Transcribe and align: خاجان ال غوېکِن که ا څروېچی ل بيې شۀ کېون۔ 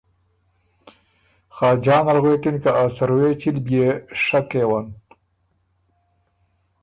خاجان 1.55 2.05
ال 2.11 2.17
غوېکِن 2.23 2.55
که 2.63 2.71
ا 2.81 2.83
څروېچی 2.95 3.49
ل 3.55 3.57
بيې 3.65 3.87
شۀ 4.23 4.39
کېون۔ 4.49 4.87